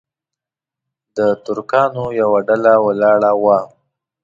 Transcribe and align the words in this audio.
د 1.15 1.17
ترکانو 1.45 2.05
یوه 2.21 2.39
ډله 2.47 2.73
ولاړه 2.85 3.31
وه. 3.43 3.59